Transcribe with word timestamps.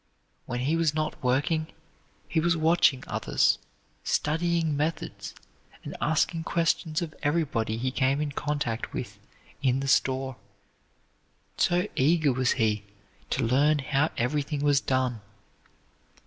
When 0.47 0.61
he 0.61 0.75
was 0.75 0.95
not 0.95 1.23
working, 1.23 1.67
he 2.27 2.39
was 2.39 2.57
watching 2.57 3.03
others, 3.05 3.59
studying 4.03 4.75
methods, 4.75 5.35
and 5.83 5.95
asking 6.01 6.43
questions 6.43 7.03
of 7.03 7.13
everybody 7.21 7.77
he 7.77 7.91
came 7.91 8.19
in 8.19 8.31
contact 8.31 8.93
with 8.93 9.19
in 9.61 9.79
the 9.79 9.87
store, 9.87 10.37
so 11.57 11.85
eager 11.95 12.33
was 12.33 12.53
he 12.53 12.83
to 13.29 13.45
learn 13.45 13.77
how 13.77 14.09
everything 14.17 14.61
was 14.61 14.81
done. 14.81 15.21